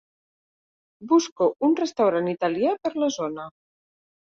Busco 1.11 1.51
un 1.69 1.77
restaurant 1.81 2.33
italià 2.33 2.75
per 2.83 2.95
la 3.05 3.13
zona. 3.21 3.49